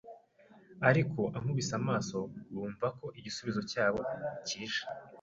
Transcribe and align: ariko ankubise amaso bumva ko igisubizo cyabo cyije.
ariko 0.89 1.19
ankubise 1.35 1.73
amaso 1.81 2.17
bumva 2.51 2.87
ko 2.97 3.05
igisubizo 3.19 3.61
cyabo 3.71 3.99
cyije. 4.47 4.81